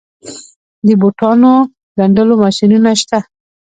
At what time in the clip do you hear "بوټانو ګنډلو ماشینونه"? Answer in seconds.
1.01-2.89